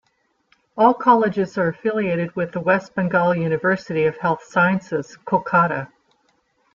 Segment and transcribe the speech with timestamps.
[0.75, 5.89] All colleges are affiliated with the West Bengal University of Health Sciences, Kolkata.